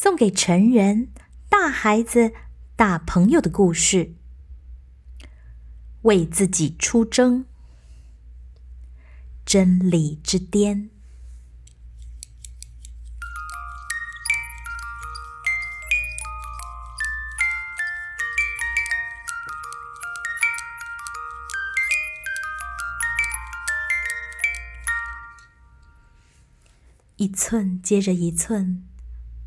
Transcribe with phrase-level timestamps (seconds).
[0.00, 1.08] 送给成人、
[1.48, 2.32] 大孩子、
[2.76, 4.14] 大朋友的故事。
[6.02, 7.46] 为自己出征，
[9.44, 10.90] 真理之巅。
[27.16, 28.87] 一寸接着一寸，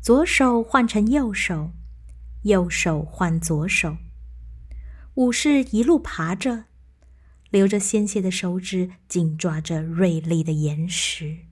[0.02, 1.70] 左手换成右手，
[2.42, 3.98] 右手换左手。
[5.14, 6.64] 武士一路爬着，
[7.50, 11.46] 流着鲜血的手指紧抓着锐利的岩石。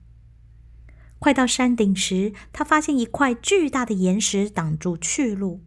[1.17, 5.63] 快到山顶时，他发现一块巨大的岩石挡住去路。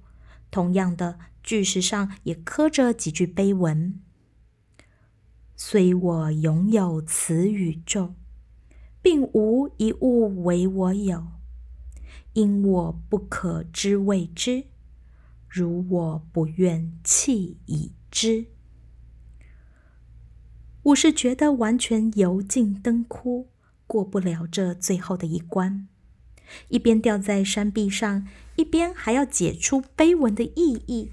[0.50, 3.98] 同样的，巨石上也刻着几句碑文
[5.56, 8.14] ：“虽我拥有此宇宙。”
[9.00, 11.26] 并无一物为我有，
[12.34, 14.64] 因我不可知未知，
[15.48, 18.46] 如我不愿弃已之。
[20.82, 23.48] 武士觉得完全油尽灯枯，
[23.86, 25.88] 过不了这最后的一关。
[26.68, 31.10] 一边吊在山壁上，一边还要解出碑文的意义，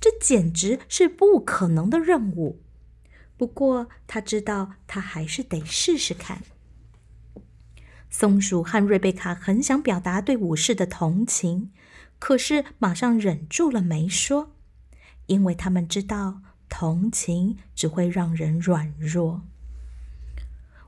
[0.00, 2.60] 这简直是不可能的任务。
[3.36, 6.42] 不过他知道，他还是得试试看。
[8.16, 11.72] 松鼠和瑞贝卡很想表达对武士的同情，
[12.20, 14.52] 可是马上忍住了没说，
[15.26, 19.42] 因为他们知道同情只会让人软弱。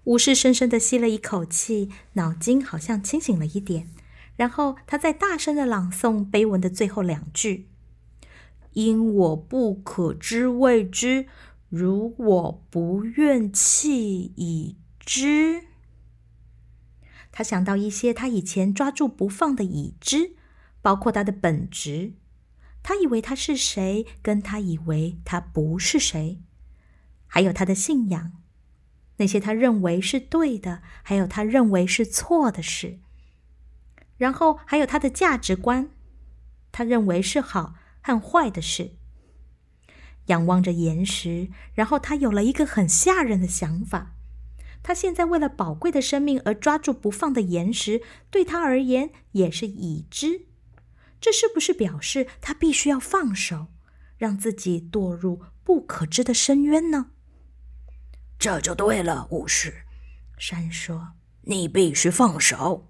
[0.05, 3.89] 武士深深的吸了一口气，脑筋好像清醒了一点，
[4.37, 7.67] 然后他再大声的朗诵碑文的最后两句
[8.75, 11.27] ：“因我不可知未知，
[11.71, 15.65] 如我不愿弃已知。”
[17.37, 20.37] 他想到一些他以前抓住不放的已知，
[20.81, 22.15] 包括他的本质。
[22.83, 26.41] 他以为他是谁，跟他以为他不是谁，
[27.27, 28.33] 还有他的信仰，
[29.19, 33.01] 那些他认为是对的，还有他认为是错的事。
[34.17, 35.91] 然后还有他的价值观，
[36.73, 38.93] 他认为是好和坏的事。
[40.29, 44.16] 仰望着岩石，然后他有了一个很吓人的想法。
[44.87, 50.47] 他现在为了宝贵的生命而抓住不放的岩石，对他而言也是已知。
[51.21, 53.67] 这是不是表示他必须要放手，
[54.17, 57.11] 让自己堕入不可知的深渊呢？
[58.39, 59.83] 这就对了，武士。
[60.39, 62.89] 山说：“你必须放手。”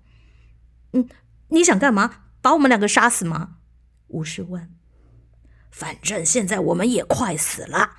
[0.93, 1.09] 嗯，
[1.49, 2.25] 你想干嘛？
[2.43, 3.57] 把我们两个杀死吗？
[4.09, 4.71] 武士问。
[5.71, 7.93] 反正现在我们也快死了。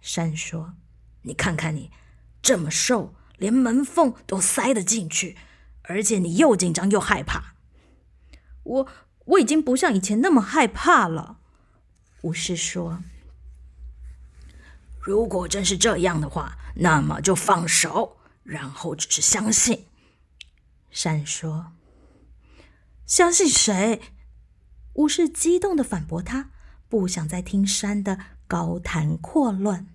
[0.00, 0.76] 山说
[1.20, 1.90] ：“你看看你。”
[2.42, 5.36] 这么瘦，连门缝都塞得进去，
[5.82, 7.54] 而且你又紧张又害怕。
[8.62, 8.88] 我
[9.26, 11.38] 我已经不像以前那么害怕了。
[12.22, 13.02] 武士说
[15.00, 19.86] ：“如果真是这样的话，那么就放手，然后只是相信。”
[20.90, 21.72] 山说
[23.06, 24.00] ：“相信谁？”
[24.94, 26.50] 武士激动的反驳他，
[26.88, 29.86] 不想再听山的高谈阔论。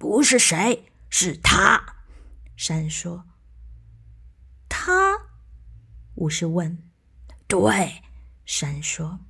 [0.00, 1.96] 不是谁，是他。
[2.56, 3.26] 山说
[4.66, 5.26] ：“他。”
[6.16, 6.82] 武士问
[7.46, 8.02] ：“对。”
[8.46, 9.20] 山说：“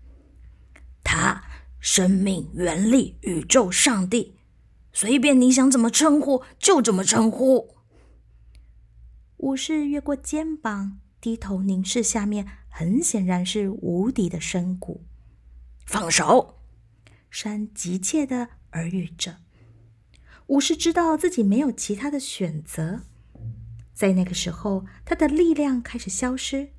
[1.03, 1.43] 他，
[1.81, 4.37] 生命、原力、宇宙、上帝，
[4.93, 7.75] 随便你想怎么称呼，就怎么称呼。”
[9.39, 15.05] 武士越过肩膀，低头凝视下面，很显然是无敌的深谷。
[15.85, 16.61] 放手！
[17.29, 19.39] 山急切的耳语着。
[20.51, 23.03] 武士知道自己没有其他的选择，
[23.95, 26.71] 在那个时候，他的力量开始消失，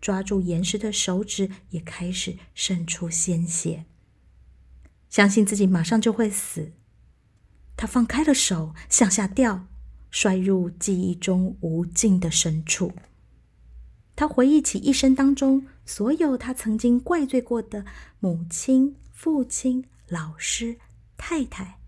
[0.00, 3.84] 抓住岩石的手指也开始渗出鲜血。
[5.08, 6.70] 相信自己马上就会死，
[7.76, 9.66] 他放开了手，向下掉，
[10.12, 12.92] 摔入记忆中无尽的深处。
[14.14, 17.84] 他回忆起一生当中所有他曾经怪罪过的
[18.20, 20.78] 母亲、父亲、老师、
[21.16, 21.79] 太太。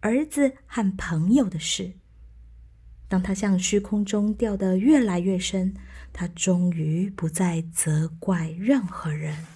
[0.00, 1.92] 儿子和朋友的事。
[3.08, 5.74] 当他向虚空中掉得越来越深，
[6.12, 9.46] 他终于不再责怪任何人。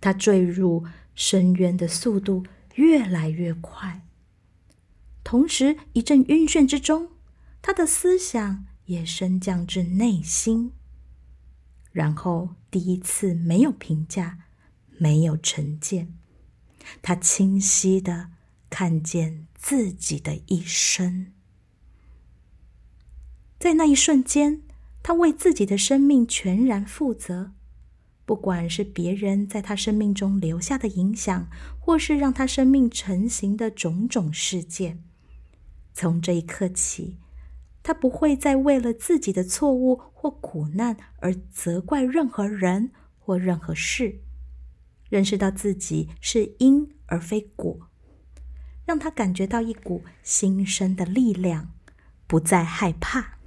[0.00, 0.84] 他坠入
[1.14, 2.44] 深渊的速度
[2.74, 4.06] 越来越快，
[5.24, 7.10] 同时一阵晕眩之中，
[7.62, 10.72] 他的思想也升降至内心。
[11.92, 14.38] 然后第一次没有评价，
[14.98, 16.14] 没有成见。
[17.02, 18.30] 他清晰的
[18.68, 21.32] 看见自己的一生，
[23.58, 24.62] 在那一瞬间，
[25.02, 27.52] 他为自己的生命全然负责。
[28.24, 31.48] 不管是别人在他生命中留下的影响，
[31.80, 35.02] 或是让他生命成型的种种事件，
[35.92, 37.16] 从这一刻起，
[37.82, 44.20] 他不会再为了自己的错误或苦难而责怪任何人或任何事。
[45.10, 47.90] 认识到自己是因而非果，
[48.86, 51.72] 让他感觉到一股新生的力量，
[52.26, 53.38] 不再害怕。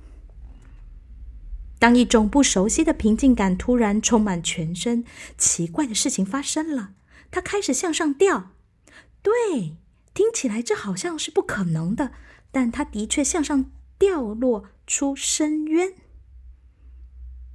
[1.80, 5.04] 当一种不熟悉的平静感突然充满全身，
[5.38, 6.94] 奇怪的事情发生了。
[7.31, 8.51] 他开始向上掉。
[9.21, 9.77] 对，
[10.13, 12.12] 听起来这好像是不可能的，
[12.51, 15.94] 但他的确向上掉落出深渊。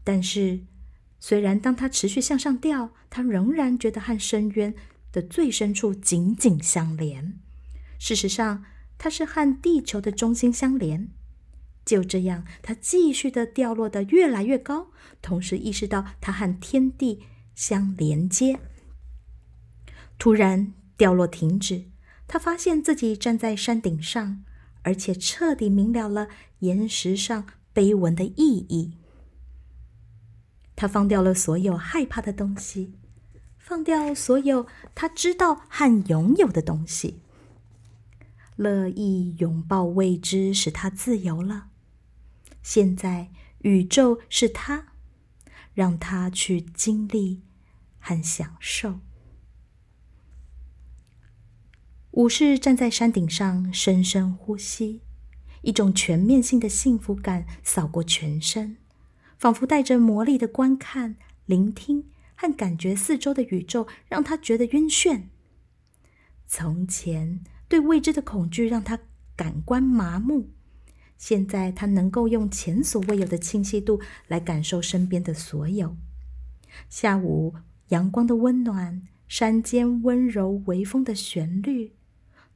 [0.02, 0.61] 但是，
[1.20, 4.75] 虽然当它持续向上掉，它仍然觉得和深渊
[5.11, 7.38] 的最深处紧紧相连。
[7.99, 8.65] 事实上，
[8.97, 11.09] 它是和地球的中心相连。
[11.85, 14.88] 就这样，他继续的掉落的越来越高，
[15.23, 17.23] 同时意识到他和天地
[17.55, 18.61] 相连接。
[20.19, 21.87] 突然，掉落停止，
[22.26, 24.44] 他发现自己站在山顶上，
[24.82, 26.29] 而且彻底明了了
[26.59, 28.98] 岩石上碑文的意义。
[30.78, 32.94] 他放掉了所有害怕的东西，
[33.58, 37.20] 放掉所有他知道和拥有的东西，
[38.54, 41.70] 乐意拥抱未知，使他自由了。
[42.62, 43.32] 现在，
[43.62, 44.92] 宇宙是他，
[45.75, 47.42] 让他去经历
[47.98, 49.00] 和享受。
[52.12, 55.02] 武士站在山顶上，深深呼吸，
[55.62, 58.76] 一种全面性的幸福感扫过全身，
[59.38, 65.23] 仿佛带着魔力的观看、聆听和感觉四周的宇宙，让他觉得晕眩。
[66.46, 68.99] 从前对未知的恐惧让他
[69.37, 70.50] 感官麻木。
[71.17, 75.96] 现在他能够用前所未有的清晰度来感受身边的所有。
[76.88, 77.55] 下午
[77.88, 81.94] 阳光的温暖，山间温柔微风的旋律，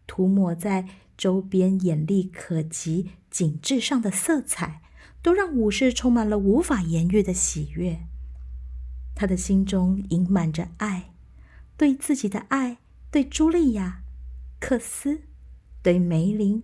[0.06, 0.88] 涂抹在
[1.18, 4.82] 周边眼力可及景致上的色彩，
[5.22, 8.06] 都让武士充满了无法言喻的喜悦。
[9.14, 11.14] 他的心中盈满着爱，
[11.76, 12.78] 对自己的爱，
[13.10, 14.02] 对茱莉亚、
[14.60, 15.22] 克斯，
[15.82, 16.62] 对梅林。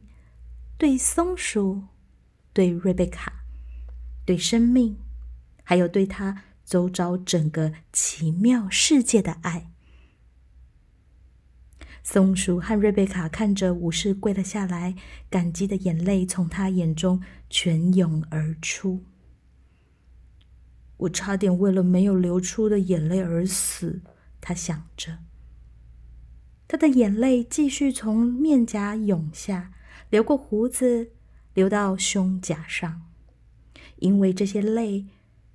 [0.77, 1.83] 对松鼠，
[2.53, 3.43] 对瑞贝卡，
[4.25, 4.97] 对生命，
[5.65, 9.73] 还有对他周遭整个奇妙世界的爱。
[12.11, 14.95] 松鼠和瑞贝卡看着武士跪了下来，
[15.29, 17.21] 感激的眼泪从他眼中
[17.51, 19.05] 泉涌而出。
[20.97, 24.01] 我差点为了没有流出的眼泪而死，
[24.41, 25.19] 他想着。
[26.67, 29.75] 他的眼泪继续从面颊涌下。
[30.09, 31.11] 流过胡子，
[31.53, 33.03] 流到胸甲上，
[33.97, 35.05] 因为这些泪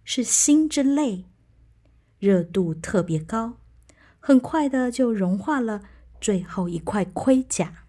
[0.04, 1.26] 是心之泪，
[2.20, 3.58] 热度特别高，
[4.20, 5.82] 很快的就融化了
[6.24, 7.84] 最后一块盔甲。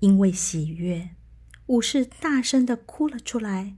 [0.00, 1.16] 因为喜悦，
[1.68, 3.76] 武士大声的哭了出来。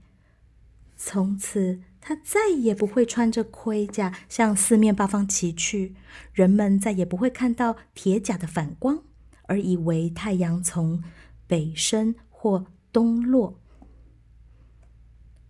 [0.97, 5.95] 从此，他再也不会穿着盔甲向四面八方骑去，
[6.33, 9.03] 人们再也不会看到铁甲的反光。
[9.43, 11.03] 而以为太阳从
[11.47, 13.59] 北升或东落，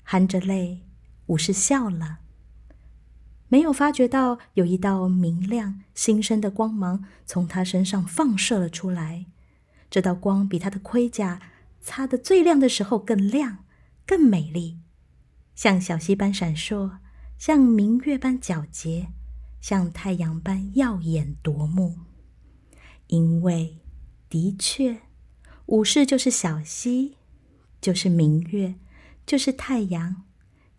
[0.04, 0.82] 含着泪，
[1.28, 2.20] 武士笑了，
[3.54, 9.28] 没有发觉到有一道明亮新生的光芒从他身上放射了出来。
[9.92, 11.40] 这道光比他的盔甲
[11.80, 13.60] 擦得最亮的时候更亮、
[14.08, 14.80] 更美丽，
[15.54, 16.98] 像小溪般闪烁，
[17.38, 19.10] 像明月般皎洁，
[19.62, 22.00] 像太阳般耀眼夺目，
[23.06, 23.78] 因为。
[24.32, 24.98] 的确，
[25.68, 27.18] 武士就是小溪，
[27.80, 28.74] 就是明月，
[29.28, 30.24] 就是太阳。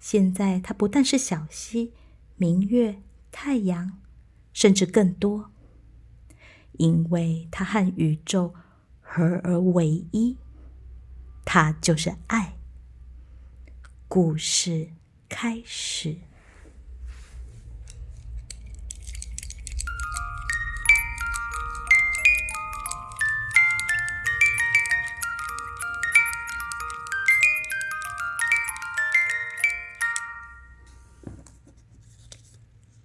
[0.00, 1.92] 现在他不但是小溪、
[2.36, 3.00] 明月、
[3.30, 4.00] 太阳，
[4.52, 5.50] 甚至更多，
[6.72, 8.54] 因为它和宇宙
[9.00, 10.36] 合而为一，
[11.44, 12.56] 它就是爱。
[14.08, 14.90] 故事
[15.28, 16.18] 开始。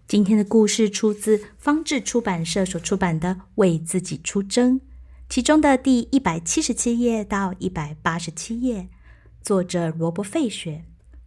[0.09, 4.79] 今天的故事出自方志出版社所出版的《为自己出征》，
[5.29, 8.89] 其中的第一百七十七页到一百八十七页，
[9.43, 10.83] 作者罗伯·费雪，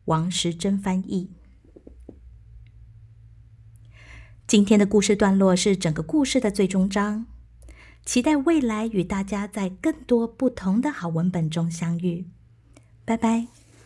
[0.06, 1.30] 王时珍翻译。
[4.48, 7.26] 今天的故事段落是整个故事的最终章，
[8.04, 12.26] 期待未来与大家在更多不同的好文本中相遇。
[13.04, 13.46] 拜拜。